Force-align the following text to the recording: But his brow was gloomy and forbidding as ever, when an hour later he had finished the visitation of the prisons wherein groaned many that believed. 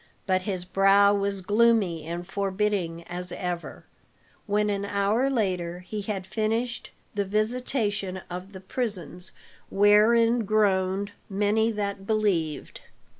But 0.25 0.41
his 0.49 0.65
brow 0.65 1.13
was 1.13 1.41
gloomy 1.41 2.07
and 2.07 2.25
forbidding 2.25 3.03
as 3.03 3.31
ever, 3.31 3.85
when 4.47 4.71
an 4.71 4.83
hour 4.83 5.29
later 5.29 5.81
he 5.81 6.01
had 6.01 6.25
finished 6.25 6.89
the 7.13 7.23
visitation 7.23 8.19
of 8.27 8.51
the 8.53 8.61
prisons 8.61 9.31
wherein 9.69 10.43
groaned 10.45 11.11
many 11.29 11.71
that 11.73 12.07
believed. 12.07 12.81